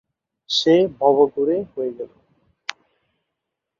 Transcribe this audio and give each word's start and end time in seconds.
সে 0.49 0.75
ভবঘুরে 0.97 1.57
হয়ে 1.73 1.91
গেলো। 1.97 2.17